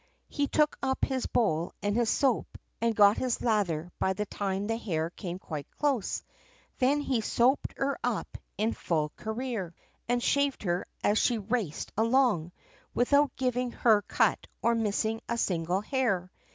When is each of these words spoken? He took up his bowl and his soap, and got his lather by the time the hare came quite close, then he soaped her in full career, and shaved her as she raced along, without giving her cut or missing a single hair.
He 0.29 0.47
took 0.47 0.79
up 0.81 1.05
his 1.05 1.27
bowl 1.27 1.73
and 1.83 1.95
his 1.95 2.09
soap, 2.09 2.57
and 2.81 2.95
got 2.95 3.17
his 3.19 3.43
lather 3.43 3.91
by 3.99 4.13
the 4.13 4.25
time 4.25 4.65
the 4.65 4.75
hare 4.75 5.11
came 5.11 5.37
quite 5.37 5.69
close, 5.69 6.23
then 6.79 7.01
he 7.01 7.21
soaped 7.21 7.75
her 7.77 7.99
in 8.57 8.73
full 8.73 9.09
career, 9.15 9.75
and 10.09 10.23
shaved 10.23 10.63
her 10.63 10.87
as 11.03 11.19
she 11.19 11.37
raced 11.37 11.91
along, 11.95 12.51
without 12.95 13.35
giving 13.35 13.73
her 13.73 14.01
cut 14.01 14.47
or 14.63 14.73
missing 14.73 15.21
a 15.29 15.37
single 15.37 15.81
hair. 15.81 16.31